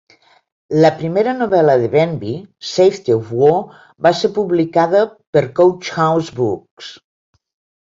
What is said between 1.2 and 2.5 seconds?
novel·la de Benvie,